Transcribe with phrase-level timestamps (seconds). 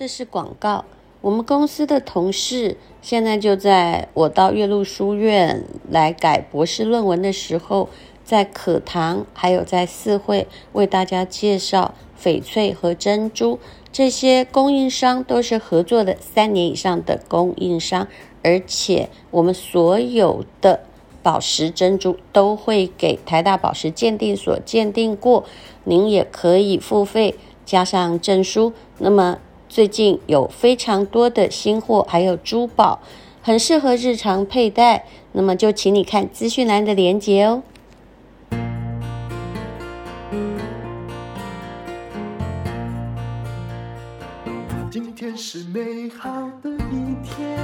[0.00, 0.86] 这是广告。
[1.20, 7.90] 我们公司的同事现在就在我到岳麓书院来改博士论文的时候，
[8.24, 13.58] 在课堂还有在四会为大家介绍翡翠和珍珠。
[13.92, 18.08] 这些供应商都是合作的三年以上的供应商，
[18.42, 20.80] 而且我们所有的
[21.22, 25.44] 宝石珍珠都会给台大宝石鉴定所鉴定过。
[25.84, 27.34] 您也可以付费
[27.66, 28.72] 加上证书。
[28.96, 29.36] 那么。
[29.70, 32.98] 最近有非常多的新货，还有珠宝，
[33.40, 35.04] 很适合日常佩戴。
[35.30, 37.62] 那么就请你看资讯栏的链接哦。
[44.90, 47.56] 今天是美好的一天。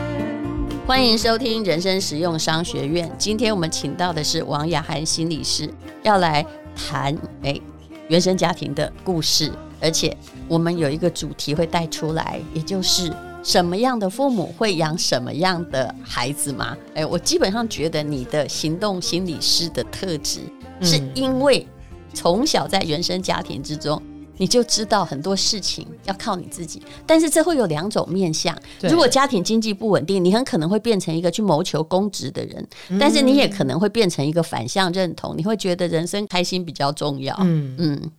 [0.87, 3.11] 欢迎收听人生实用商学院。
[3.19, 5.69] 今天我们请到的是王雅涵心理师，
[6.05, 7.61] 要来谈诶
[8.09, 9.53] 原生家庭的故事。
[9.79, 10.17] 而且
[10.49, 16.75] 我们有一个主题会带出来，也就是什么样的父母会养什么样的孩子吗？
[16.95, 20.41] 哎，我基本上觉得你的行动心理师的特质，
[20.81, 21.69] 是因为
[22.15, 24.03] 从小在原生家庭之中，
[24.39, 26.83] 你就知道很多事情要靠你自己。
[27.07, 32.63] 但是这会有两种面向：如果家庭经济不稳定，你很可能会变成一个去谋求公职的人；
[32.99, 37.37] 但是你也可能会变成一个反向认同，你会觉得人生开心比较重要。
[37.41, 38.11] 嗯嗯。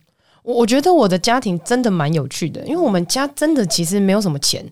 [0.44, 4.64] 我觉得我的家庭真的蛮有趣的，因为我们家真的其实没有什么钱，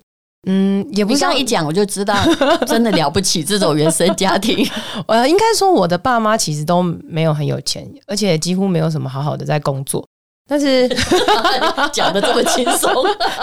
[0.46, 2.16] 嗯，也不像一讲我就知道，
[2.66, 4.66] 真的了不起这种原生家庭。
[5.06, 10.02] 呃，应该说我的爸妈其实都没有很有钱，而且几乎没有什么好好的在工作。
[10.48, 10.88] 但是
[11.92, 12.90] 讲的这么轻松，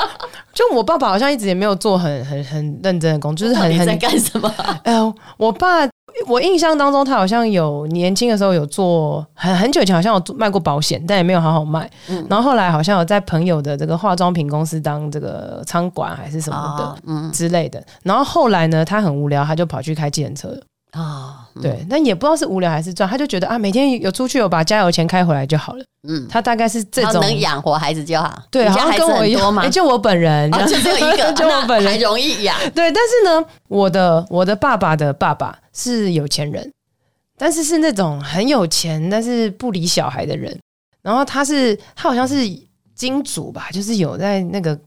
[0.53, 4.53] 就我爸爸好像一直也没有做很很很认真的工作，就是很很在干什么？
[4.83, 5.87] 哎 呦，我爸。
[6.27, 11.89] 我印象当中，他好像有年轻的时候有做很很久以前，好像有卖过保险，但也没有好好卖。
[12.07, 17.83] 嗯，然后后来好像有在朋友的这个化妆品公司当这个仓管还是什么的，嗯之类的。
[18.03, 20.61] 然后后来呢，他很无聊，他就跑去开计程车了。
[20.93, 25.83] 啊，对，但也不知道是无聊还是赚，他就觉得啊，每天有出去有把加油钱开回来就好了。
[26.07, 28.31] 嗯，他大概是这种能养活孩子就好。
[28.51, 32.55] 对，好像跟我一样，就我本人，就只有一个， 就我本人还容易养。
[32.75, 36.71] 对，但是呢，我的我的爸爸的爸爸是有钱人，
[37.37, 40.55] 但是是那种很有钱，但是不理小孩的人。
[41.01, 42.35] 然后他是他好像是
[42.93, 44.79] 金主吧，就是有在那个。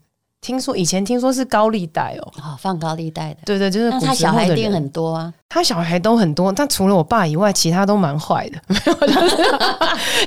[0.46, 8.58] 听说以前听说是高利贷哦，哦，放高利贷的，对对，就是他小孩一定很多啊，他小孩都很多，但除了我爸以外，其他都蛮坏的。
[8.68, 8.94] 没有，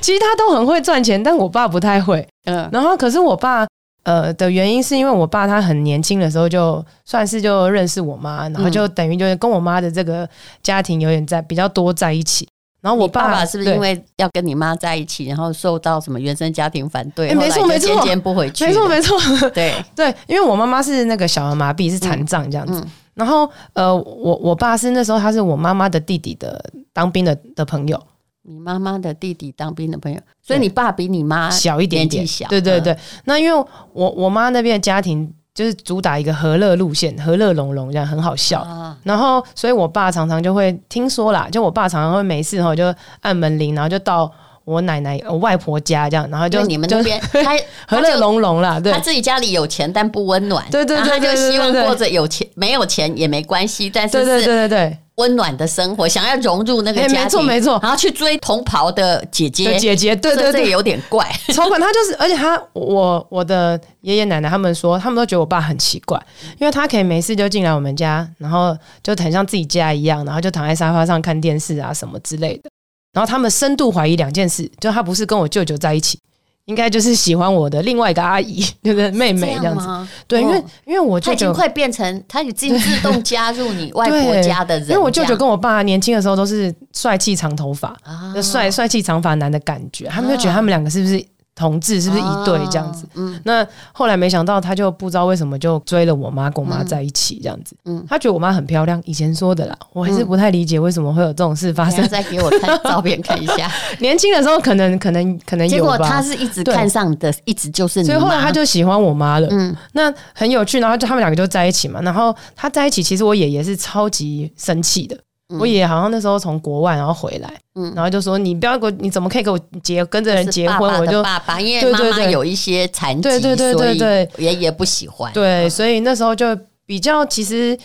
[0.02, 2.28] 其实他都很会赚钱，但我爸不太会。
[2.44, 3.66] 嗯，然后可是我爸
[4.02, 10.28] 呃的原因是因为我爸他很年轻的时候就算是就认识我妈，然后就等于就是跟我妈的这个
[10.62, 12.46] 家庭有点在比较多在一起。
[12.80, 17.28] 然后我爸爸是不是因为要跟你妈在一起，然后受到什么原生家庭反对？
[17.28, 18.66] 欸、没错没错，渐渐不回去。
[18.66, 19.18] 没错没错，
[19.50, 22.80] 对对，因为我妈妈是那个小儿麻痹，是残障这样子。
[22.80, 28.02] 嗯嗯、然后呃，我我爸是那时候他是我妈妈的弟弟的当兵的的朋友。
[28.42, 32.48] 你妈妈的弟弟当兵的朋友，所以你爸比你妈小一点点，小。
[32.48, 35.32] 对对对，那因为我我妈那边的家庭。
[35.54, 38.60] 就是主打一个和乐路线，和乐融融这样很好笑。
[38.60, 44.30] 啊、然后，所以我爸常常就会听说啦，就我爸常常会没事后就按门铃，然后就到
[44.70, 47.56] 我奶奶、我外婆家这样，然后就你们那边他
[47.88, 48.78] 和乐融融啦。
[48.78, 54.98] 对，他自己家里有钱但不温暖，对对对，他就希望过着有钱没有钱也没关系，但是对对对对对。
[55.16, 61.30] 温暖的生活，想要融入那个家庭，欸、没错没错，然后去追同袍的姐姐，姐姐，对对对，有点怪。
[61.52, 66.18] 超怪，他就是，而且他，我我的爷爷奶奶他们说，他们都觉得我爸很奇怪，
[66.58, 72.69] 因为他可以没事就进来我们家，然后就很像自己家一样，然后就躺在沙发上看电视啊什么之类的。
[73.12, 76.18] 然后他们深度怀疑两件事，就他不是跟我舅舅在一起。
[76.66, 79.10] 应该就是喜欢我的另外一个阿姨， 就是？
[79.10, 87.96] 妹妹这样子，样对，因为因为我舅舅已经快变成他已经自动加入你外婆家的人，因为我舅舅跟我爸年轻的时候都是帅气长头发，
[88.40, 91.24] 帅帅气长发男的感觉，他们就觉得他们两个是不是？
[91.60, 93.06] 同志是不是一对这样子？
[93.14, 97.76] 嗯，那后来没想到他就不知道为什么就追了我妈，跟我妈在一起这样子。
[97.84, 102.08] 嗯，他觉得我妈很漂亮，以前说的啦，我还是不太理解为什么会有这种事发生。
[102.08, 103.70] 再给我看照片看一下，
[104.00, 105.92] 年轻的时候可能可能可能有吧。
[105.92, 108.06] 结果他是一直看上的，一直就是你。
[108.06, 109.46] 所以后来他就喜欢我妈了。
[109.50, 112.00] 嗯，那很有趣，然后就他们两个就在一起嘛。
[112.00, 115.16] 然后他在一起，其实我爷爷是超级生气的。
[115.58, 120.78] 我爷爷好像那时候从国外然后回来，嗯，然后就说，你不要给我，你怎么可以给我结跟这人结婚？
[120.78, 126.56] 爸爸我就爸爸，因为妈妈有一些残疾，对对对对对，爷爷不喜欢，对，所以那时候就
[126.86, 127.76] 比较其实，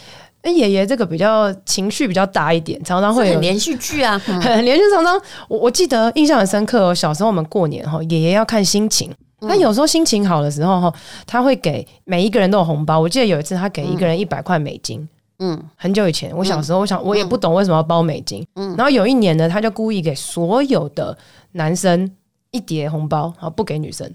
[0.44, 9.12] 哎，爷爷这个比较情绪比较大一点，常常会有连续剧啊， 很连续常常，我我记得印象很深刻哦，小时候我们过年哈，爷爷要看心情。
[9.48, 10.94] 他有时候心情好的时候哈，
[11.28, 13.00] 他会给每一个人都有红包。
[13.00, 15.08] 我记得有一次，他给一个人一百块美金。
[15.40, 18.46] 嗯，很久以前，我小时候，我想我也不懂为什么要包美金。
[18.56, 21.18] 嗯，然后有一年呢，他就故意给所有的
[21.54, 22.10] 男生
[22.52, 24.12] 一叠红包，然后不给女生。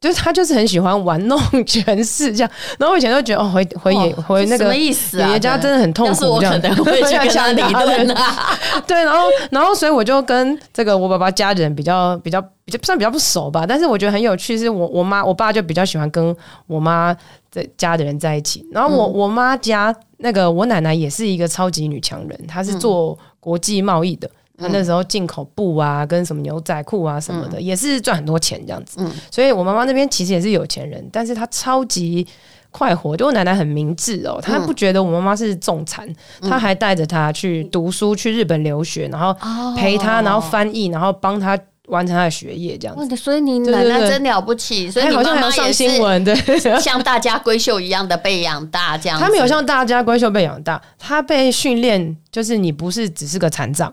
[0.00, 8.58] 就是他就是很喜欢玩弄权势这样，然后我以前都觉得哦，回回爷回那个爷爷家真的很痛苦这样，我可能会去跟他理论啊。
[8.88, 16.34] 对，然后然后所以我就跟这个我爸爸家人比较比较比较算比较不熟吧，但是我觉得很有趣，是我我妈我爸就比较喜欢跟
[16.66, 17.14] 我妈
[17.50, 24.30] 在家的人在一起，然后我我妈家那个我奶奶也是一个超级女强人，她是做国际贸易的。
[24.58, 28.98] 他那时候进口布啊，跟什么牛仔裤啊什么的，嗯、也是赚很多钱这样子。
[29.00, 32.26] 嗯、所以我妈妈那边其实也是有钱人，但是她超级
[32.70, 33.16] 快活。
[33.16, 36.06] 就我奶奶很明智哦，她不觉得我妈妈是重残，
[36.42, 39.34] 她、嗯、还带着她去读书，去日本留学，然后
[39.74, 41.58] 陪她，然后翻译，然后帮她
[41.90, 43.16] 完成他的学业这样子。
[43.16, 46.34] 所以你奶奶真了不起，所以你妈妈上新闻，对，
[46.80, 49.20] 像大家闺秀一样的被养大这样。
[49.20, 53.92] 他没有像大家闺秀被养大，她被训练就是你不是只是个残障。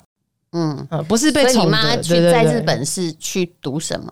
[0.53, 4.09] 嗯，不是被你妈去在日本是去读什么？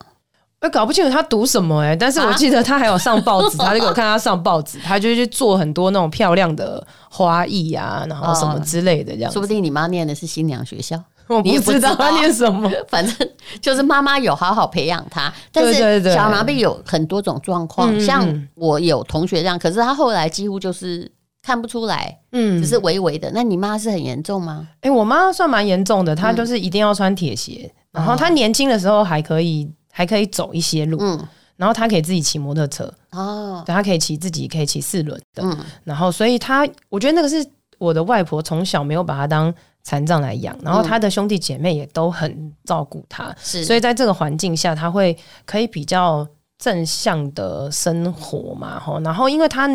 [0.62, 9.32] 我搞不清楚她读什么哎、欸，但是我记得她还有上报纸， 她就给我看她上报纸，她就去做很多那种漂亮的花艺啊，然后什么之类的这样。
[9.32, 11.02] 说不定你妈念的是新娘学校，
[11.34, 12.70] 我不知道他念什么。
[12.88, 13.30] 反正
[13.62, 21.12] 就是妈妈有好好培养他，但是小儿麻痹有很多种状况，像我有同学这样，可是他后来几乎就是。
[21.46, 23.30] 看不出来，嗯，只是微微的。
[23.32, 24.68] 那你妈是很严重吗？
[24.78, 39.54] 哎、欸，我妈算蛮严重的，她就是一定要穿铁鞋，嗯、然后她年轻的时候还可以还可以走一些路，嗯，然后她可以自己骑摩托车，哦，对，她可以骑自己可以骑四轮的，嗯，然后所以她，我觉得那个是我的外婆从小没有把她当
[39.86, 46.28] 残障来养，然后他的兄弟姐妹也都很照顾他，是，所以在这个环境下，他会可以比较
[46.58, 49.70] 正向的生活嘛，吼，然后因为他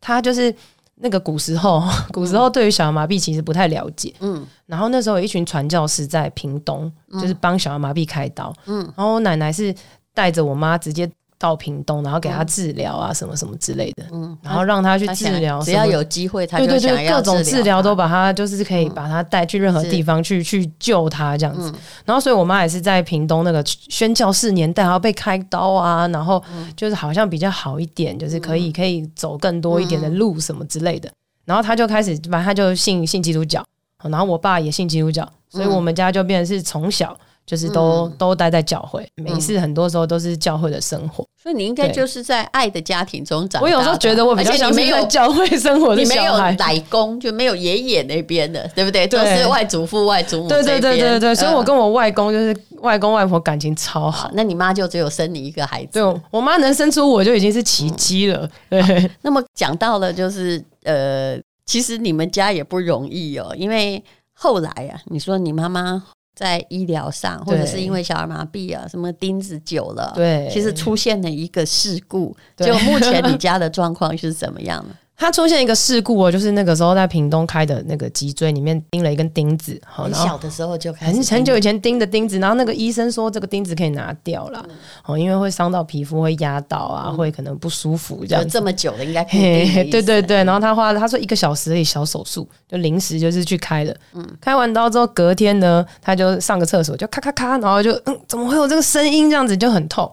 [0.00, 0.54] 他就是。
[0.96, 1.82] 那个古时候，
[2.14, 4.14] 古时候对于小儿麻痹其实不太了解。
[4.20, 6.90] 嗯，然后那时候有一群传教士在屏东，
[7.20, 8.54] 就是帮小儿麻痹开刀。
[8.66, 9.74] 嗯，然后我奶奶是
[10.14, 11.10] 带着我妈直接。
[11.44, 21.70] 到屏东，然后给他治疗啊，什么什么之类的，嗯，然后让他去治疗，只要有机会，他就对对对，各种治疗都把他，就是可以把他带去任何地方去去救他这样子。
[22.06, 26.42] 然后，所以我妈也是在屏东那个宣教士年代，然后被开刀啊，然后
[26.74, 31.10] 就是好像比较好一点，就是可以可以走更多一点的路什么之类的。
[31.44, 33.62] 然后他就开始，反正他就信信基督教，
[34.02, 37.14] 然后我爸也信基督教，所以我们家就变成是从小。
[37.46, 43.64] 就是都、嗯、都待在教会，每一次很多时候都是教会的生活，所以你应该就是在爱的家庭中长大。
[43.64, 49.06] 我有时候觉得我比较像是在教会生活的小孩，你没有奶公，就没有爷爷那边的，对不对？
[49.06, 50.48] 对，都是外祖父、外祖母。
[50.48, 54.30] 对对对对对，所以我跟我外公就是外公外婆感情超好。
[54.32, 56.00] 那你妈就只有生你一个孩子？
[56.00, 58.48] 对，我妈能生出我就已经是奇迹了。
[58.70, 64.02] 对，那么讲到了就是呃，其实你们家也不容易哦，因为
[64.32, 66.02] 后来啊，你说你妈妈。
[66.34, 72.36] 在医疗上，或者是因为小儿麻痹啊，什么钉子久了，对，其实出现了一个事故。
[72.56, 74.94] 对就目前你家的状况是怎么样呢？
[75.16, 84.64] 他出现一个事故哦，就是那个时候在屏东开的那个脊椎里面钉了一根钉子，很小的时候就开始很很久以前钉的钉子，然后那个医生说这个钉子可以拿掉了，
[85.04, 88.48] 哦，因为会伤到皮肤，会压到啊，会可能不舒服这样。
[88.48, 89.88] 这么久了应该可以。
[89.88, 93.96] 对对对，然后他花了他说一个小时的小手术，就临时就是去开的。
[94.14, 99.30] 嗯，开完刀之后隔天呢，他就上个厕所就咔咔咔，然后就嗯，怎么会有这个声音？
[99.30, 100.10] 这样子就很痛。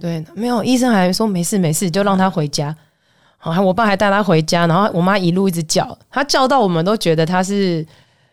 [0.00, 2.74] 对，没有医生还说没事没事，就让他回家。
[3.40, 7.84] 好，我爸还带他回家，然后我妈一路一直叫，他叫到我们都觉得他是。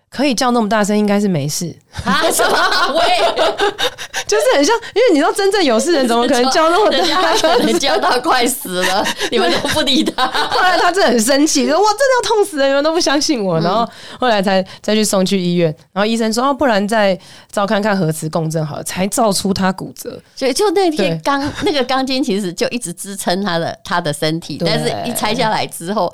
[0.10, 2.24] 可以叫那么大声，应该是没事啊？
[2.32, 2.58] 什么？
[2.94, 3.46] 喂，
[4.26, 7.68] 就是很像，因为你知道，真正有事人怎么可能叫那么大声？
[7.68, 10.26] 你叫到快死了， 你们都不理他。
[10.26, 13.88] 后来他真的很生气，说：“我真的要痛死了，你们都不相信我。”然后
[14.20, 17.18] 后来才再去送去医院，然后医生说：“哦，不然再
[17.52, 20.20] 照看看核磁共振好了。”才照出他骨折。
[20.36, 26.12] 所以就那天钢那个钢筋其实就一直支撑他的他的身体，但是一拆下来之后。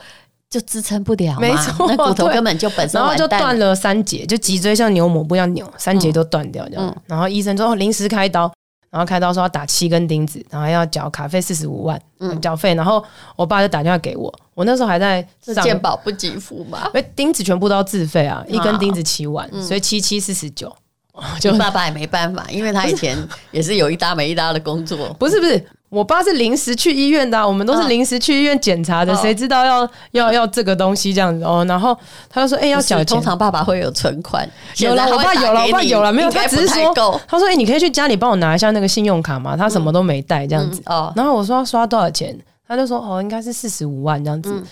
[0.54, 6.96] 就支撑不了，没错，那骨头根本就本身，然后就断了三节，就脊椎像牛抹布一样扭，三节都断掉这样。
[7.08, 8.54] 然后医生说临时开刀，
[8.92, 12.00] 然后开刀说要打七根钉子，然后要缴卡费四十五万，
[12.40, 12.76] 缴费。
[12.76, 13.04] 然后
[13.36, 15.28] 我爸就打电话给我，我那时候还在
[15.64, 20.72] 健保不给付嘛，因为钉子全部都要自费啊，一根钉子七万，所以七七四十九。
[21.40, 23.18] 就爸爸也没办法，因为他以前
[23.50, 25.12] 也是有一搭没一搭的工作。
[25.20, 25.64] 不是不是。
[25.94, 31.64] 我爸是临时去医院的、啊，我们都是临时去医院检查的，谁、哦、知道要要要这个东西这样子哦？
[31.68, 31.96] 然后
[32.28, 41.14] 他就说：“哎、欸，要缴钱。”通常爸爸会有存款，有了，我爸有了，我爸有了，没有，他只是说，他说：“哎、欸，你可以去家里帮我拿一下那个信用卡嘛。”他什么都没带这样子、哦。
[41.16, 42.36] 然后我说：“要刷多少钱？”
[42.68, 44.52] 他就说：“哦，应该是四十五万这样子。
[44.52, 44.66] 嗯”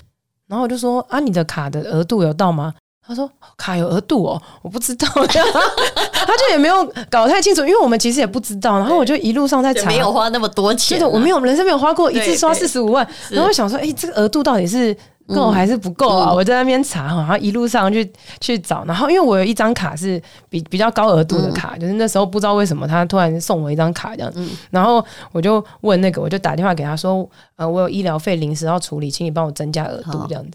[0.49, 2.73] 然后我就说：“啊，你的卡的额度有到吗？”
[3.05, 5.07] 他说：“卡有额度哦，我不知道。
[5.13, 8.77] ”他就也没有搞太清楚，因为我们其实也不知道。
[8.77, 10.99] 然后我就一路上在查，没有花那么多钱、啊。
[10.99, 13.05] 对的，我没有人生没有花过一次刷四十五万。
[13.29, 14.95] 然后我想说：“哎、欸，这个额度到底是
[15.27, 18.85] 够还是不够啊？”嗯、我在那边查，然后一路上去去找。
[18.85, 24.39] 然后因为我有一张卡是比比较高额度的卡，嗯、就是那时候不知道为什么他突然送我一张卡这样子。
[24.39, 27.27] 嗯、然后我就问那个，我就打电话给他说
[27.57, 30.51] ：“呃，我有医疗费临时要处理，请你帮我增加额度这样子。”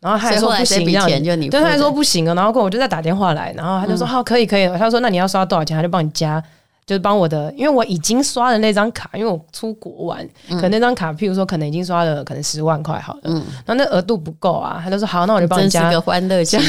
[0.00, 1.08] 然后他还说不行，这样，
[1.50, 2.34] 对，他还说不行啊。
[2.34, 4.68] 然后过我就再打电话来，然后他就说好，可以可以。
[4.78, 5.76] 他说那你要刷多少钱？
[5.76, 6.40] 他就帮你加，
[6.84, 15.90] 就是帮我的，因为我已经刷了那张卡，因为我出国玩，可能那张卡，譬如说可能已经刷了可能十万块好了，嗯，然后那额度不够啊，他就说好，那我就帮你加。
[15.90, 16.60] 个欢乐加，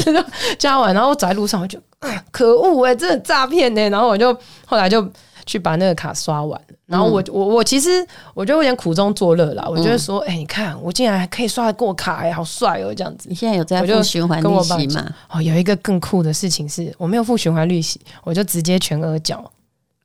[0.58, 1.78] 加完，然后我走在路上我就，
[2.30, 3.88] 可恶哎，真的诈骗呢。
[3.88, 4.36] 然后我就
[4.66, 5.04] 后来就。
[5.46, 9.66] 去把那个卡刷完，然后我、嗯、我我其实我就有点苦中作乐啦。
[9.68, 13.28] 我觉得说，哎、嗯欸，你看我竟然还可以刷得过卡、欸，哎，好帅哦，这样子。
[13.28, 15.14] 你现在有在付循环利息吗？
[15.30, 19.50] 哦，有一个更酷的事情是，我没有付循环利息，我就直接全额缴。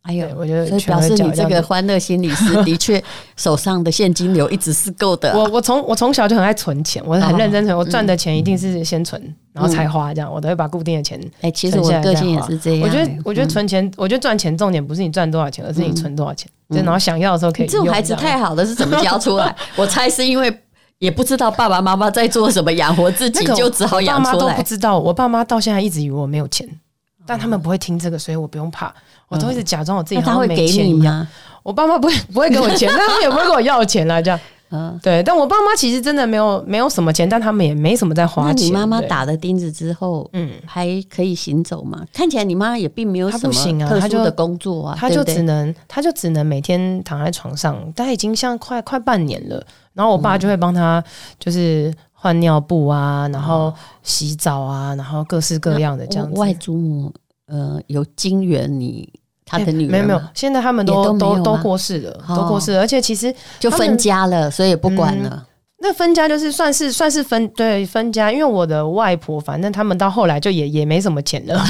[0.10, 3.01] 哎呦，我觉得表示你这个欢乐心理师的确
[3.38, 5.38] 手上的现金流一直是够的、啊。
[5.38, 11.20] 我我从我从小就很爱存钱，我很认真存，哦、我赚的钱一定是先存，嗯、然后才花，这样我都会把固定的钱。
[11.42, 12.82] 哎、欸，其实我个性也是这样。
[12.82, 16.50] 我觉得我觉得存钱，嗯、我觉得赚钱重点不是你赚多少钱，而是你存多少钱。
[16.70, 17.68] 嗯、就然后想要的时候可以。
[17.68, 19.56] 这种孩子太好了，是怎么教出来？
[19.78, 20.51] 我猜是因为
[20.98, 24.34] 也不知道爸爸妈妈在做什么养活自己，就只好养出来。
[24.34, 26.68] 爸妈都不知道，我爸妈到现在一直以为我没有钱，
[27.29, 28.91] 但他们不会听这个，所以我不用怕。
[29.27, 31.25] 我都一直假装我自己好像没钱一样。
[31.62, 34.19] 我爸妈不会不会给我钱，但他们也不会跟我要钱啦。
[34.19, 34.39] 这样，
[34.71, 35.21] 嗯，对。
[35.21, 38.55] 但我爸妈其实真的没有没有什么钱，但他们也没什么在花钱。
[38.55, 42.03] 那你妈妈打了钉子之后，嗯，还可以行走吗？
[42.12, 43.53] 看起来你妈妈也并没有什么
[43.88, 49.63] 特殊的工作啊，她就只能她就只能每天躺在床上，她已经像快快半年了。
[49.93, 51.03] 然后我爸就会帮她，
[51.38, 53.74] 就是换尿布啊，然后
[54.04, 56.38] 洗澡啊，然后各式各样的这样子。
[56.40, 57.14] 外祖母
[57.48, 59.12] 呃有金援你。
[59.52, 65.30] 他的女儿、欸、没有没有，现在他们都都都，都过世了，哦、都过世了，而且其实就分家了，所以也不管了。
[65.32, 65.46] 嗯、
[65.80, 71.66] 那分家就是算是算是分对分家，因为我的外婆反正他们到后来就也也没什么钱了，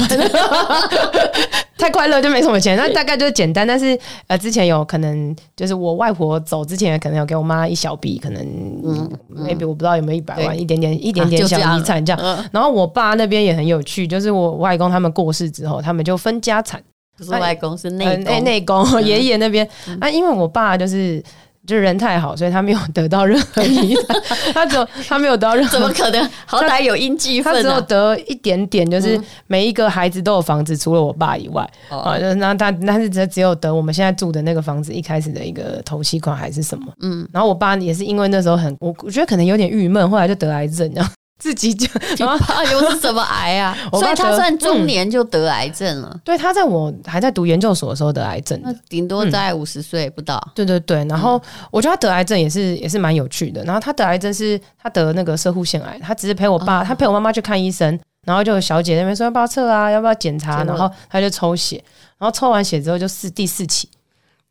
[1.80, 2.76] 太快乐就没什么钱。
[2.76, 8.42] 那大概就是简单，但是呃之前有可能就是我外婆走之前可能有给我妈一小笔，可能
[8.84, 12.46] 嗯 maybe 我不知道有没有一百万，一点点一点点小遗产这样。
[12.52, 16.80] 然后我爸那边也很有趣，就是我外公他们过世之后，他们就分家产。
[17.16, 18.40] 不是外公，是内内。
[18.40, 19.68] 内公爷爷那边
[20.00, 21.22] 啊，因为我爸就是
[21.70, 24.16] 就是人太好，所以他没有得到任何遗产。
[24.52, 26.28] 他只有他没有得到任何，怎么可能？
[26.44, 32.18] 好歹有应继分，他只有得一点点，就是每一个孩子都有房子，除了我爸以外啊。
[32.36, 36.86] 那他但是只只有得我们现在住的那个房子一开始的一个头期款还是什么？
[37.02, 41.10] 嗯，然后我爸也是因为那时候很，我我觉得可能有点郁闷，后来就得癌症，这样。
[41.40, 43.76] 自己就 你爸又是什么癌啊？
[43.90, 46.16] 所以他算中年就得癌症了。
[46.22, 50.38] 对，他在我还在读研究所的时候得癌症，那顶多在五十岁不到。
[50.54, 53.64] 对对对，然后我觉得他得癌症也是也是蛮有趣的。
[53.64, 61.82] 然后他得癌症是他得那个射护腺癌，他只是陪我爸，他陪我妈妈去看医生，然后就小姐那边说要不要测啊，要不要检查，然后他就抽血，
[62.18, 63.88] 然后抽完血之后就四第四期。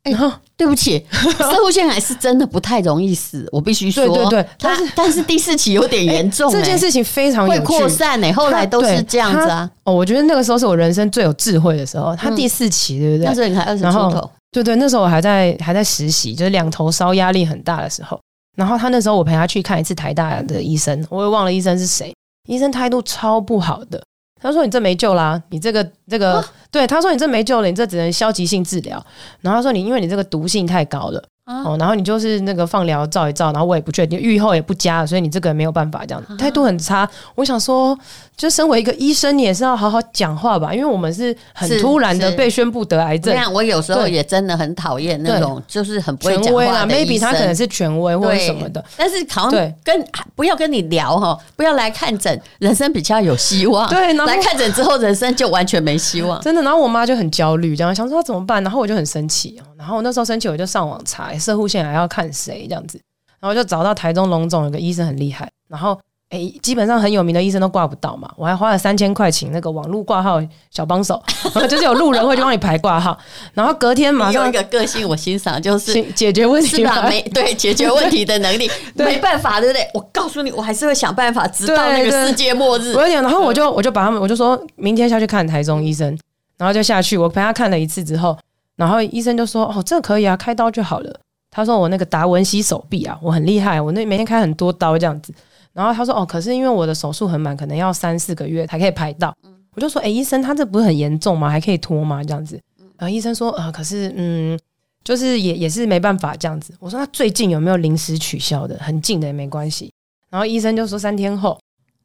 [0.03, 4.06] 然后对不起，摄护腺癌是真的不太容易死，我必须说。
[4.08, 8.32] 对对对，但是但是第四期有点严重，这件事情非常会扩散诶。
[8.32, 9.70] 后来都是这样子啊。
[9.84, 12.15] 哦，我觉得那个时候是我人生最有智慧的时候。
[12.15, 13.25] 他第四期对不对？
[13.25, 14.32] 那时候你才二十出头。
[14.51, 18.20] 对对，那时候我还在还在实习，就是两头烧，压力很大的时候。
[18.58, 22.13] 然后他那时候我陪他去看一次台大的医生，我也忘了医生是谁，
[22.48, 24.01] 医生态度超不好的。
[24.39, 29.05] 他说：“你这没救啦、啊，你这个这个，啊、对，他说你这没救了，你这只能消极性治疗。
[29.41, 37.10] 然后他说你因为你这个毒性太高了。”哦，然后你就是那个放疗照一照，然后我也不确定，愈后也不佳，所以你这个没有办法这样子，态度很差。
[37.34, 37.98] 我想说，
[38.38, 43.34] 就身为一个医生，你也是要好好讲话吧，因为我们是很突然的被宣布得癌症。
[43.34, 47.18] 这样，我有时候也真的很讨厌那种就是很不会讲话的医生。
[47.18, 53.89] maybe 他可能是权威或者什么的，但是好像跟不要跟你聊哈，不要来看诊，人生比较有希望。
[53.89, 56.39] 对，来看诊之后，人生就完全没希望。
[56.41, 59.60] 真的，然后我妈就很焦虑，这样想说怎么办，然后我就很生气。
[59.77, 63.00] 然后我那时候生气，我就上网查摄护腺癌要看谁这样子，
[63.39, 71.19] 然后就找到台中龙总有个医生很厉害，然后哎，基本上很有名的医生都挂不到嘛，我还花了三千块请那个网络挂号小帮手，
[71.67, 73.17] 就是有路人会去帮你排挂号，
[73.55, 77.01] 然后隔天马上有一个个性我欣赏，就是解决问题是吧？
[77.10, 79.88] 没 对解决问题的能力，没办法，对不对？
[79.96, 82.93] 我告诉你，我还是会想办法，直到那个世界末日。
[82.93, 86.15] 我有点，然后我就我就把他们，我就说明天下去看台中医生，
[86.60, 88.38] 然后就下去，我陪他看了一次之后，
[88.75, 91.19] 然后医生就说：“哦，这可以啊，开刀就好了。”
[91.51, 95.34] 他说：“我那个达文西手臂啊，我很厉害，我那每天开很多刀这样子。”
[95.74, 99.36] 然后他说：“哦，可是因为我的手术很满，可能要三四个月才可以排到。”
[99.74, 101.50] 我就说：“哎，医生，他这不是很严重吗？
[101.50, 102.24] 还可以拖吗？
[102.24, 102.60] 这样子？”
[102.98, 104.60] 然后医生说：“呃，可是嗯，
[105.03, 108.77] 就是也也是没办法这样子。”我说：“那最近有没有临时取消的？
[108.79, 109.91] 很近的也没关系。”
[110.29, 111.58] 然后医生就说：“三天后。”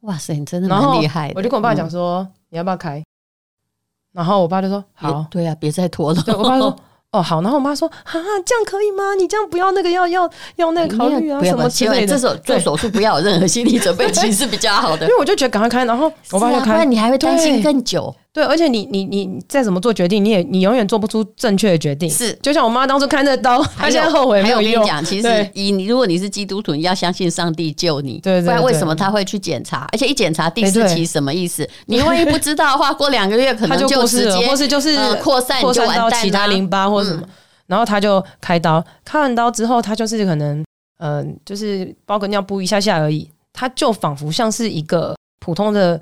[0.03, 1.35] 哇塞，你真的蛮厉害的。
[1.37, 3.03] 我就跟我爸讲说：“嗯、你要不要开？”
[4.13, 6.75] 然后我爸就说：“好，对啊，别再拖了。”我爸说。
[7.15, 8.13] 哦，好，然后我妈说啊，
[8.45, 9.15] 这样可以吗？
[9.17, 12.09] 你这样不要那个，要要要那个考虑啊，什么之类的。
[12.09, 15.07] 这时候做手术不要有任何心理准备，其实是比较好的。
[15.09, 18.13] 因为我就觉得赶快开，然后我爸就开，啊、不然你还会担心更久。
[18.35, 22.11] 对，而且你你你再怎么做决定，你也你永远做不出正确的决定。
[22.11, 24.85] 是，就像我妈当初看那刀， 她现在后悔没有用。
[24.85, 28.19] 讲，其实以你如果你是基督徒，你要相信上帝救你。
[28.19, 29.87] 对，不然为什么他会去检查？
[29.93, 31.65] 而且一检查第四期什么意思？
[31.87, 37.23] 你万一不知道的话，过两个月可能就直接或是就是扩散扩散到其他淋巴或什么。
[37.69, 40.59] 然后他就开刀，开完刀之后，他就是可能，
[40.99, 46.01] 嗯、呃，就是包个尿布一下下而已，他就仿佛像是一个普通的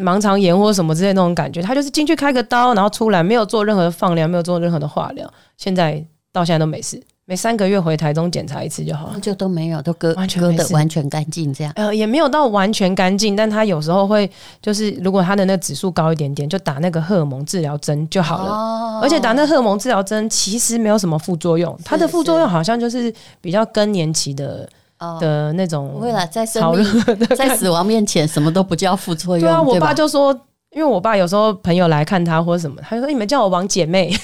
[0.00, 7.02] 盲肠炎或什么之类的那种感觉，他就是进去开个刀，然后出来没有做任何的放疗，没有做任何的化疗，现在到现在都没事。
[7.24, 11.72] 每三个月回台中检查一次就好了，就都没有，都割完全割的完全干净这样。
[11.76, 14.28] 呃，也没有到完全干净，但他有时候会
[14.60, 18.50] 就是，如果他的那个指数高一点点，就打那个荷尔蒙治疗针就好了。
[18.50, 24.68] 哦、而且打那荷尔蒙治疗针其实没有什么副作用，它的副作用好像就是比较更年期的
[25.20, 25.90] 的那种。
[25.92, 29.46] 不会了，在生命在死亡面前，什么都不叫副作用。
[29.46, 30.38] 对啊，我爸就说。
[30.74, 34.10] 因为我爸有时候朋友来看他或者什么，他就说：“你们叫我王姐妹。”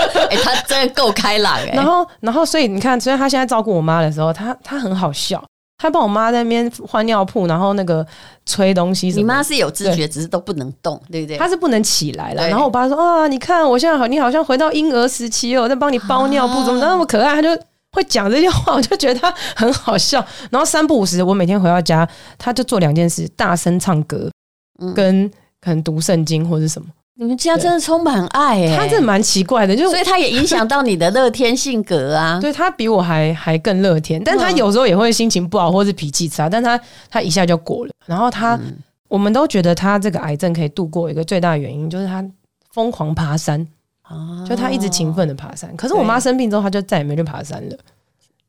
[0.30, 1.72] 哎，他真的够开朗哎。
[1.74, 5.42] 然后，然后，所以你看，所以他现在照顾我妈的时候，他他很好笑，
[5.76, 8.06] 他帮我妈在那边换尿布，然后那个
[8.44, 9.20] 吹东西什么。
[9.20, 11.36] 你妈是有知觉，对只是都不能动，对不对？
[11.36, 12.42] 他是不能起来了。
[12.42, 17.48] 对然后我爸说：“啊，你看我现在好，你好像回到婴儿时期哦，我在帮你包尿布，怎么那么可爱？”他就
[17.96, 20.24] 会讲这些话，我就觉得他很好笑。
[20.52, 24.30] 然后三不五时，我每天回到家，他就做两件事：大声唱歌，
[24.94, 25.28] 跟。
[25.58, 32.38] 可能读圣经或者什么，你们家真的充满爱哎、欸，他真的蛮奇怪的，就所以他也影响到你的乐天性格啊。
[32.40, 36.78] 对，他比我还还更乐天，但他有时候也会心情不好或是脾气差，但他
[37.10, 37.90] 他一下就过了。
[38.06, 38.76] 然后他，嗯、
[39.08, 42.24] 我们都觉得他这个癌症可以度过一个最大原因就是他
[42.72, 43.66] 疯狂爬山，
[44.08, 45.74] 哦、就他一直勤奋的爬山。
[45.76, 47.76] 可是我妈生病之后，他就再也没去爬山了，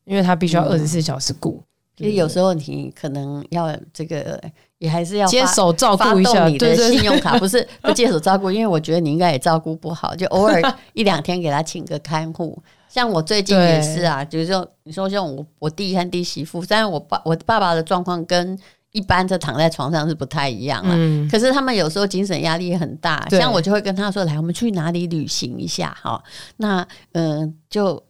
[0.06, 1.62] 因为他必须要二十四小时顾。
[1.96, 4.40] 其实有时候你可能要这个。
[4.80, 10.62] 也还是要接手照顾一下你的信用卡，不是 不接手照顾，因为我觉得你应该也照顾不好，就偶尔
[10.94, 12.56] 一两天给他请个看护。
[12.88, 18.56] 像我最近也是啊，对就是说你说像我我弟和弟媳妇，虽然我爸我爸爸的状况跟
[18.98, 23.28] 一般的躺在床上是不太一样了，嗯、可是他们有时候精神压力也很大。
[23.30, 26.22] 像我就会跟他说：“来，我们去哪里旅行一下？”哈，
[26.58, 28.04] 那嗯、呃、就。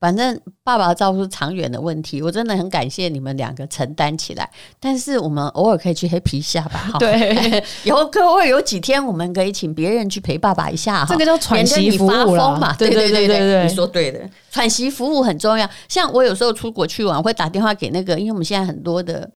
[0.00, 4.48] 反正爸爸照顾长远的问题，我真的很感谢你们两个承担起来。
[4.78, 12.72] 但是我们偶尔可以去黑皮一下吧，对， 以后可会有几天我们可以请别人去陪爸爸一下，这个叫喘息服务嘛。
[12.78, 14.20] 对对对对对，你说对的，
[14.52, 15.68] 喘息服务很重要。
[15.88, 19.28] 像我有时候出国去玩，会打电话给那个，因为我们现在很多的。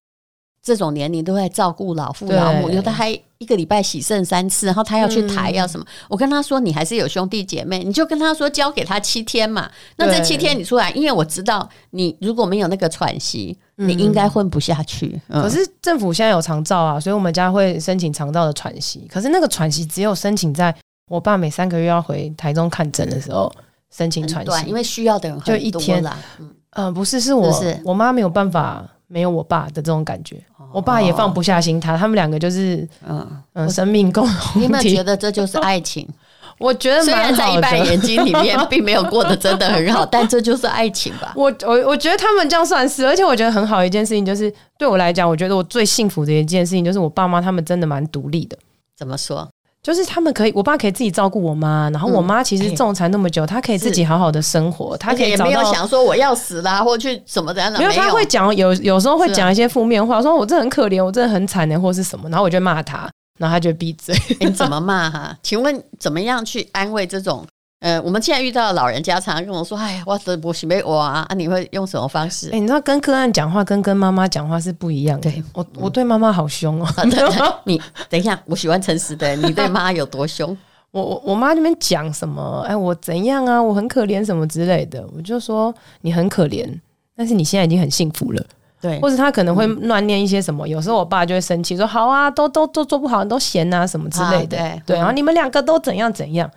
[0.63, 5.85] 这种年龄都在照顾老父老母，对有的还一个礼拜洗肾三次，然后他要去抬要什么？
[5.85, 9.69] 嗯、我跟他说，你还是有兄弟姐妹，你就跟他说交给他七天嘛。
[9.97, 15.21] 那这七天你出来，因为我知道你如果没有那个喘息，嗯、你应该混不下去。
[15.27, 19.05] 嗯、可是政府现在有长照啊，所以我们家会申请长照的喘息。
[19.11, 20.73] 可是那个喘息只有申请在
[21.11, 23.53] 我爸每三个月要回台中看诊的时候
[23.91, 26.17] 申请喘息，因为需要的人很多就一天啦。
[26.39, 28.89] 嗯，呃、不是，是我是我妈没有办法。
[29.13, 34.59] 没有我爸的这种感觉，我爸也放不下心，他他们两个就是嗯嗯，生命共同体。
[34.61, 36.09] 你有没有觉得这就是爱情？
[36.59, 41.33] 我觉得虽然在一般眼睛里面并没有过得真的很好， 但这就是爱情吧。
[41.37, 48.57] 我我我觉得他们这样算是，而且我觉得很好一件事情就是对我来讲，我觉得我最幸福的一件事情就是我爸妈他们真的蛮独立的。
[48.97, 49.49] 怎么说？
[49.83, 57.81] 就是他们可以，我爸可以自己照顾我妈，然后我妈其实仲裁那么久，她可以自己好好的生活，她可以没有想说我要死啦，或去怎么怎样的。
[57.81, 64.15] 没有，他会讲有有时候会讲一些负面话，说我真的很可怜，我真的很惨的，或是什么，然后我就骂他，然后他就闭嘴。
[64.39, 65.37] 你怎么骂哈？
[65.43, 67.45] 请问怎么样去安慰这种
[67.83, 72.47] 呃，我们现在遇到老人家常常跟我说：“哎呀，我的我是没我啊！”你会用什么方式？
[72.51, 75.29] 哎、欸，你知道跟个案讲话跟跟妈妈讲话是不一样的。
[75.29, 77.61] 对我，我对妈妈好凶哦、 喔。
[77.65, 79.35] 你等一下，我喜欢诚实的。
[79.35, 80.57] 你对妈有多凶？
[80.93, 82.65] 我我我妈那边讲什么？
[82.69, 83.61] 哎，我怎样啊？
[83.61, 85.05] 我很可怜什么之类的。
[85.17, 86.73] 我就说你很可怜，
[87.17, 88.45] 但是你现在已经很幸福了。
[88.81, 90.69] 对，或者他可能会乱念一些什么。
[90.69, 96.49] 有时候我爸就会生气，说：“好啊，都都都做不好，你都闲啊什么之类的。”对，对，然后你们两个都怎样怎样。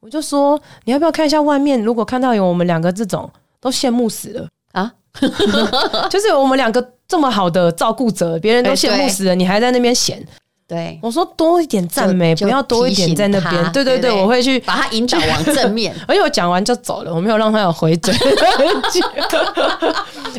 [0.00, 1.82] 我就说，你要不要看一下外面？
[1.82, 3.30] 如果看到有我们两个这种，
[3.60, 4.92] 都羡慕死了啊！
[6.10, 10.24] 就是我们两个这么好的照顾者，别人都羡慕死了，你还在那边嫌。
[10.68, 13.72] 对，我说多一点赞美，不要多一点在那边。
[13.72, 15.94] 对对对，我会去把他引导往正面。
[16.08, 18.12] 而 且我讲完就走了，我没有让他有回嘴。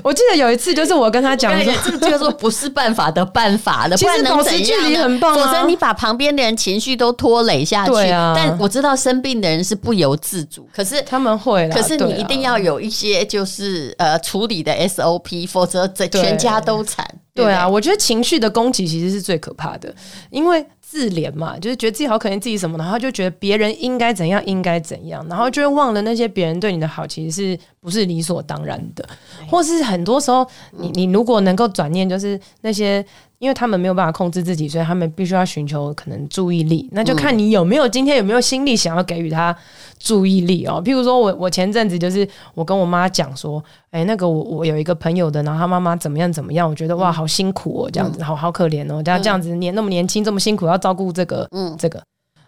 [0.03, 7.93] 我记得有一次，就是我跟他讲说，这个说不是办法的办法的， 其实保持距离很棒，否则你把旁边的人情绪都拖累下去。
[7.93, 17.07] 对啊，但我知道生病的人是不由自主，可是他们会，可是你一定要有一些就是呃处理的 SOP，否则这全家都惨。
[17.43, 19.93] 对啊，我觉得情绪的攻击其实是最可怕的，
[20.29, 29.07] 因为自怜嘛，就是觉得自己好可怜，自己什么的，然后就觉得别人应该怎样，应该怎样，然后就会忘了那些别人对你的好，其实是不是理所当然的，
[29.49, 33.05] 或是很多时候，你你如果能够转念，就是那些。
[33.39, 36.89] 因为他们没有办法控制自己，所以他们必须要寻求可能注意力。
[36.91, 39.55] 那就看你有没有今天有没有心力想要给予他
[39.99, 40.81] 注意力哦。
[40.83, 52.01] 譬如说我我前阵子就是我跟我妈讲说，哎，那个我我有一个朋友的，然后他妈妈怎么样怎么样，我觉得哇好辛苦哦，这样子好好可怜哦，这样这样子年那么年轻这么辛苦要照顾这个嗯这个，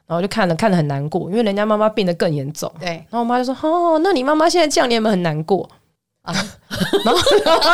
[0.07, 2.71] 然后就看了看了很难过，因为人家妈妈病得更严重。
[2.79, 5.69] 对，然后我妈就说哦，那你妈妈现在这样，你有没有很难过？
[6.31, 6.45] 啊，
[7.05, 7.19] 然后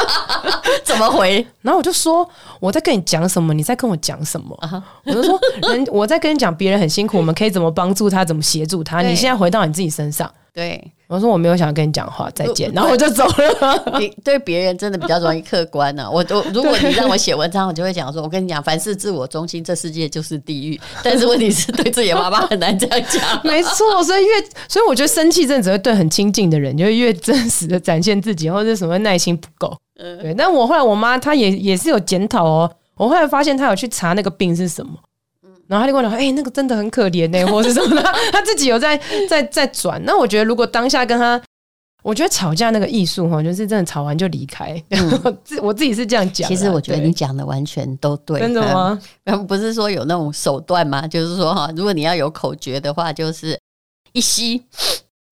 [0.84, 1.46] 怎么回？
[1.62, 2.28] 然后我就说
[2.60, 4.82] 我在跟你讲什么，你在跟我讲什么？Uh.
[5.06, 5.40] 我就说
[5.70, 9.02] 人我在跟你讲别人很辛苦，我们可以怎么帮助他，怎么协助他？
[9.02, 10.32] 你现在回到你自己身上。
[10.56, 14.00] 对，我说我没有想要跟你讲话，再见，然后我就走了。
[14.00, 16.10] 你 对别人真的比较容易客观呢、啊。
[16.10, 20.80] 我都如果你让我写文章，我就会讲说，我跟你讲，凡是自我中心，这世界就是地狱。
[21.04, 23.42] 但是问题是对自己的妈妈很难这样讲。
[23.44, 24.32] 没错，所以越
[24.70, 29.78] 所以我觉得生气，真的只会对很亲近的人，就会越真实的展现自己，或者什么耐心不够。
[30.00, 30.34] 嗯，对。
[30.34, 34.94] 但我后来我妈她也也是有检讨哦，我后来发现她有去查那个病是什么。
[35.68, 39.00] 然后他就跟我讲：“哎、欸，那个真的很可怜呢、欸，或是什么的。”他自己有在
[39.30, 40.02] 在在转。
[40.06, 41.42] 那我觉得，如果当下跟他，
[42.04, 44.80] 我觉得吵架那个艺术哈，就是真的吵完就离开。
[44.92, 46.48] 嗯、我自己是这样讲。
[46.48, 48.40] 其实我觉得你讲的完全都对。
[48.40, 49.00] 真的吗？
[49.26, 51.08] 嗯， 不是说有那种手段吗？
[51.08, 53.60] 就是说哈，如果你要有口诀的话，就是
[54.14, 54.64] 一吸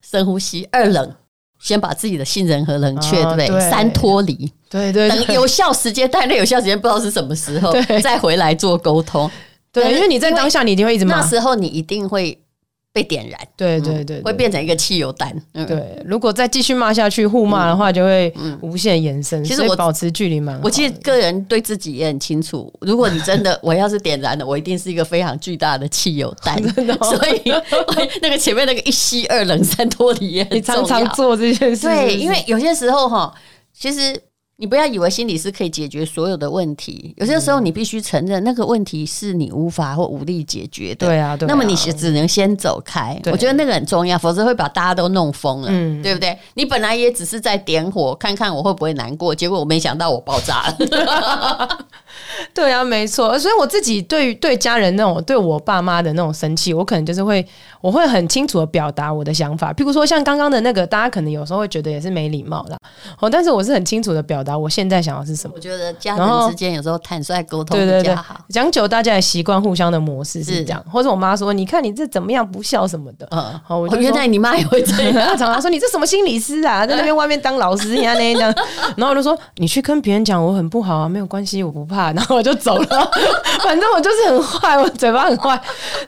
[0.04, 1.14] 深呼吸，二冷，
[1.60, 3.48] 先把自己的信任和冷却，对不对？
[3.48, 5.26] 对三脱离，对，对对。
[5.26, 9.30] 等有效时间，但那有效时间不知道是什么时候，再回来做沟通。
[9.74, 11.16] 对，因为你在当下，你一定会一直骂。
[11.16, 12.40] 那时候你一定会
[12.94, 15.36] 被点燃，对对对，会变成一个汽油弹。
[15.52, 18.32] 对，如果再继续骂下去，互骂的话，就会
[18.62, 19.44] 无限延伸。
[19.44, 20.60] 其实我保持距离嘛。
[20.64, 26.62] 我其实个人对自己也很清楚，如果你真的我要是点燃了，我一定是一个非常巨大的汽油弹。
[26.76, 27.42] 真的，所以
[28.22, 30.82] 那个前面那个一吸二冷三脱离也很重要。
[30.82, 33.34] 你常常做这件事，对，因为有些时候哈，
[33.74, 34.22] 其实。
[34.58, 41.08] 你不要以为心理师可以解决所有的问题，有些时候你必须承认那个问题是你无法或无力解决的。
[41.08, 41.50] 对啊，对啊。
[41.50, 46.38] 那么你是只能先走开，我觉得那个很重要，否则会把大家都弄疯了，嗯，对不对？
[46.54, 51.86] 你本来也只是在点火，看看我会不会难过，结果我没想到我爆炸了。
[52.54, 53.38] 对啊，没错。
[53.40, 57.46] 所以我自己对对家人那种对我爸妈的那种生气，我可能就是会，
[57.82, 59.74] 我会很清楚的表达我的想法。
[59.74, 62.78] 譬如说像刚刚的那个，大家可能有时候会觉得也是没礼貌啦。
[63.20, 65.54] 哦，但是我是很清楚的表达我现在想要是什么。
[65.56, 70.84] 我觉得家人之间有时候坦率沟通比较好，讲久大家也习惯互相的模式是这样。
[70.92, 75.14] 或者我妈说：“你看你这怎么样不孝什么的。”嗯，好，我就原来你妈也会这样。
[75.26, 78.54] 她常常说：“你这什么心理师啊，在那边外面当老师一样那样。
[78.98, 83.12] ”然后我就说：“你去跟别人讲我很不好啊，没有关系，我不怕。”然后我就走了。
[83.64, 85.60] 反正我就是很坏，我嘴巴很坏，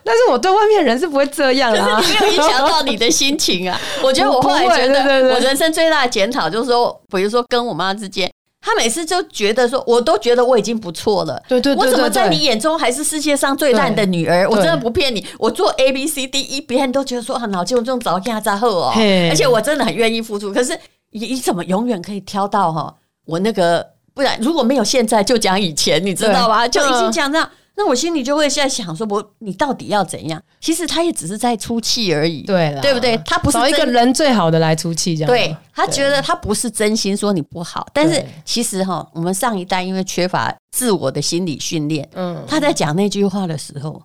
[0.04, 3.80] 但是我对外面人是不会这样啊，没有影响到你的心情啊。
[4.04, 8.25] 我觉得我后来觉得，我人生最大的检讨就是说，比如说跟我妈之间，
[8.66, 14.50] 她每次就觉得说，我都觉得我已经不错了，对对，我怎么在你眼中还是世界上最烂的女儿？
[14.50, 18.94] 我真的不骗你，我做 A B C D E，别人都觉得说很好，就这种早干在后哦，
[19.30, 20.52] 而且我真的很愿意付出。
[20.52, 20.76] 可是
[21.12, 22.92] 你你怎么永远可以挑到哈
[23.28, 23.86] 我那个？
[24.16, 26.66] 不然如果没有现在，就讲以前，你知道吧？
[26.66, 30.42] 就已经讲这样，那我心里就会现在想说，我你到底要怎样？
[30.60, 33.18] 其实他也只是在出气而已，对啦对不对？
[33.26, 35.28] 他不是找一个人最好的来出气，这样。
[35.28, 44.02] 对，他觉得他不是真心说你不好，但是其实哈，我们上一代因为缺乏自我的心理训练，嗯，他在讲那句话的时候，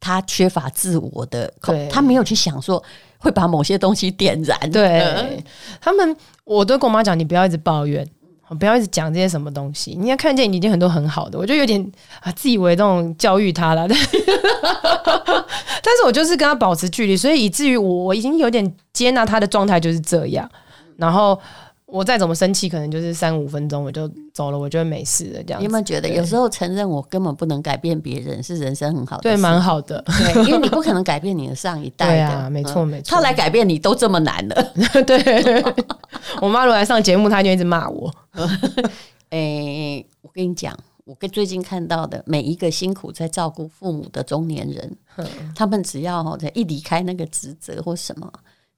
[0.00, 2.82] 他缺乏自我的，对他没有去想说。
[3.16, 4.70] 会把某些东西点燃。
[4.70, 5.42] 对、嗯、
[5.80, 8.06] 他们，我都跟我妈讲，你不要一直抱怨，
[8.58, 9.96] 不要一直讲这些什么东西。
[9.98, 11.84] 你要看见你已经很多很好的，我就有点
[12.20, 13.86] 啊自以为这种教育他了。
[15.82, 20.48] 但是我就是跟他保持距离，所以以至于我我已经有点接纳他的状态就是这样，
[20.96, 21.38] 然后。
[21.94, 25.42] 我再怎么生气，可能就是三五分钟我就走了，我就会没事了。
[25.44, 29.22] 这样，你有没有觉得有时候承认我根本不能改变别人，是人生很好的？
[29.22, 30.02] 对，蛮好的。
[30.08, 32.08] 对，因为你不可能改变你的上一代。
[32.08, 33.14] 对啊，没错没错。
[33.14, 34.72] 他来改变你都这么难了。
[35.06, 35.62] 对，
[36.42, 38.12] 我妈如果来上节目，她就一直骂我。
[39.30, 44.96] 哎、欸，我跟你讲，我跟最近看到的每一个辛苦在照顾父母的中年人，
[45.54, 48.28] 他们只要哈在一离开那个职责或什么，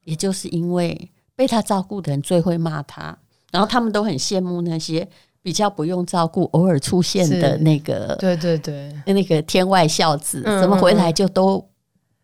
[0.04, 1.10] 也就是因为。
[1.36, 3.16] 被他照顾的人最会骂他，
[3.52, 5.06] 然后他们都很羡慕那些
[5.42, 11.64] 比较不用照顾、偶尔出现的那个，对对对，那个天外孝子，嗯、怎么回来就都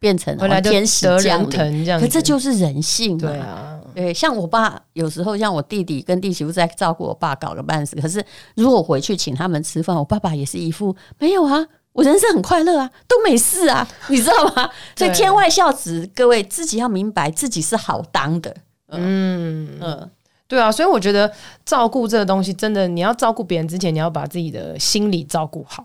[0.01, 2.01] 变成了天使降临这样？
[2.01, 3.29] 可这就是人性嘛。
[3.29, 7.95] 对啊，对，像我爸有时候，像我弟弟跟弟媳妇在照顾我爸，搞个半死。
[7.97, 8.25] 可是
[8.57, 14.69] 如果回去请他们吃饭，我爸爸也是一副没有啊，我人生很快乐啊，都没事啊，你知道吗？
[14.97, 18.57] 所以天外孝子，各位自己要明白自己是好当的。
[18.99, 20.11] 嗯嗯，
[20.47, 21.33] 对啊，所以我觉得
[21.65, 25.85] 照顾这个东西，真的你要照顾别人之前，你要把自己的心理照顾好。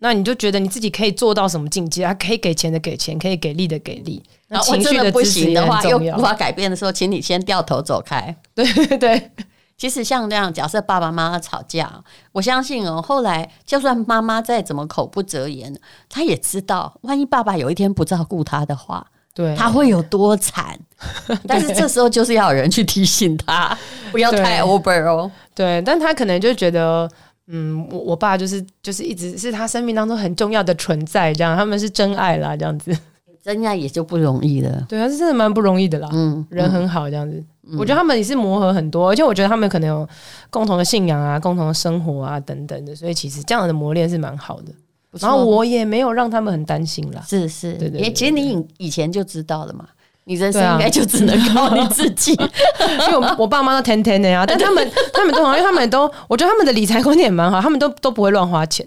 [0.00, 2.06] 那你就觉得你自己可以做到什么境界？
[2.14, 4.22] 可以给钱的给钱，可以给力的给力。
[4.46, 8.34] 那情绪的不行的话，又无法改变的时候，请你先掉头走开。
[8.54, 9.30] 对对对，
[9.76, 15.76] 其实像这样，假设爸爸妈妈吵架，我相信哦，后来就算妈妈再怎么口不择言，
[16.08, 19.04] 他也知道，万一爸爸有一天不照顾他的话。
[19.38, 20.76] 对，他会有多惨？
[21.46, 23.78] 但是这时候就是要有人去提醒他，
[24.10, 25.30] 不要太 over 哦。
[25.54, 27.08] 对，但他可能就觉得，
[27.46, 32.92] 嗯，我我爸就是就是一直是他生命当中很重要的存在，这样他们是真爱啦，这样子，
[33.40, 34.84] 真爱也就不容易了。
[34.88, 36.08] 对，啊是真的蛮不容易的啦。
[36.12, 40.08] 嗯，人很好，这样子，嗯，我觉得他们也是磨合很多，而且我觉得他们可能有
[40.50, 44.72] 共同的信仰啊，共同的生活啊等等的，所以其实这样的磨练是蛮好的。
[45.20, 49.84] 然后我也没有让他们很担心啦，是是，对对，对，其实你以以前就知道了嘛，
[50.24, 52.48] 你人生应该就只能靠你自己，啊、
[53.06, 58.86] 因为我我爸妈都天天的呀， 但他们他们都好，因为他们都，我觉得他们的理财观念也蛮好，他们都都不会乱花钱。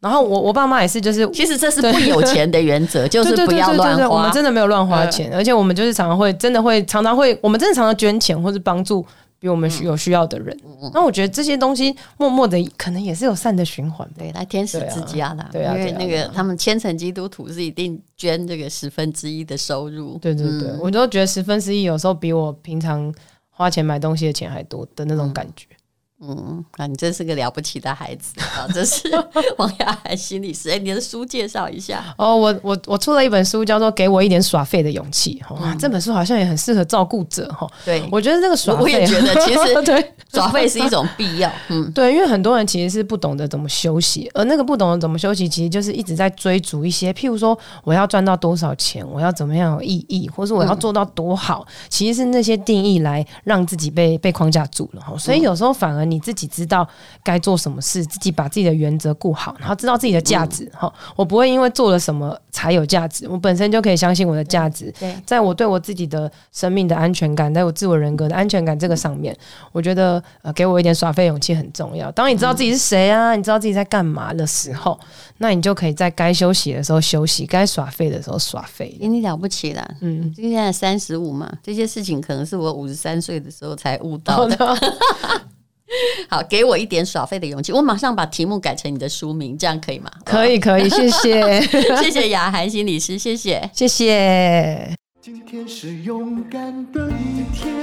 [0.00, 4.08] 然后我我爸妈也是，就是其实这是不有钱的原则，就是不要乱花。
[4.08, 9.04] 我们真的没有乱花钱，而且我们就是常常会真的会常常会，我们真的常常捐钱或是帮助。
[9.40, 10.56] 比我们需有需要的人，
[10.92, 23.14] 那、嗯、我觉得这些东西默默的可能也是有善的循环，对，来天使之家啦，对啊，因为那个他们千层基督徒是一定捐这个十分之一的收入，对对对，嗯、我都觉得十分之一有时候比我平常
[23.50, 25.66] 花钱买东西的钱还多的那种感觉。
[25.70, 25.77] 嗯
[26.20, 28.66] 嗯，啊，你真是个了不起的孩子啊！
[28.74, 29.08] 这是
[29.56, 32.36] 王亚海心理师，哎，你的书介绍一下哦。
[32.36, 37.64] 我我我出了一本书，叫做《给我一点耍废的勇气》哇、嗯，这本书好像也很适合照顾者哈。
[37.84, 41.48] 对，我觉得这个耍废，我也觉得其实 对耍废是一种必要。
[41.68, 55.16] 嗯， 对，因为很多人其实是不懂得怎么休息，而那个不懂得怎么休息，其实就是一直在追逐一些，譬如说我要赚到多少钱，我要怎么样有意义，或是我要做到多好，嗯、其实是那些定义来让自己被被框架住了哈。
[55.16, 56.07] 所以有时候反而。
[56.08, 56.88] 你自己知道
[57.22, 60.70] 该做什么事，自己把自己的原则顾好，然后知道自己的价值。
[60.74, 64.92] 哈、嗯，我不会因为做了什么才有价值，我本身就可以相信我的价值。
[64.98, 69.36] 对，在我对我自己的生命的安全感，在我自我人格的安全感这个上面，
[69.72, 72.10] 我觉得呃，给我一点耍废勇气很重要。
[72.12, 74.98] 当你知道自己是谁啊，你知道自己在干嘛的时候，
[75.38, 78.96] 那你就可以在该休息的时候休息，该耍废的时候耍废。
[79.00, 84.78] 你了不起了，嗯，今天三十五嘛，这些事情可能是我五十三岁的时候才悟到的。
[86.28, 87.72] 好，给我一点耍废的勇气。
[87.72, 90.10] 我马上把题目改成你的书名，这样可以吗？
[90.24, 91.60] 可以，可以，谢谢，
[92.02, 94.94] 谢谢雅涵心理师，谢谢，谢谢。
[95.20, 97.74] 今天是勇敢的一天，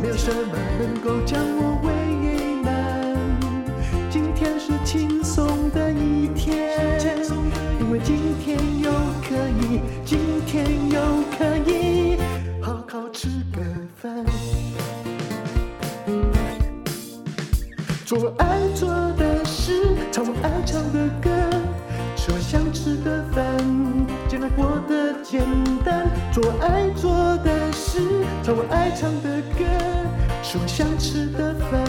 [0.00, 1.90] 没有什么能够将我为
[2.62, 2.70] 难。
[4.08, 6.56] 今天是轻松的一天，
[7.80, 8.90] 因为今天又
[9.28, 11.00] 可以，今天又
[11.36, 12.16] 可以
[12.62, 13.60] 好好吃个
[13.96, 14.24] 饭。
[18.10, 21.30] 做我爱做的事，唱我爱唱的歌，
[22.16, 23.56] 吃我想吃的饭，
[24.26, 25.40] 尽量过得简
[25.84, 26.08] 单。
[26.32, 27.12] 做我爱做
[27.44, 28.00] 的事，
[28.42, 29.64] 唱我爱唱的歌，
[30.42, 31.86] 吃我想吃的饭，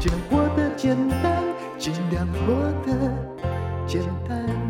[0.00, 1.40] 尽量过得简单，
[1.78, 3.08] 尽量过得
[3.86, 4.63] 简单。